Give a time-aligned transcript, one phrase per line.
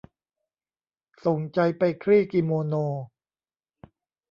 [1.25, 2.73] ส่งใจไปคลี่กิโมโน